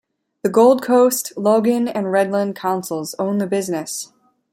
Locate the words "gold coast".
0.49-1.31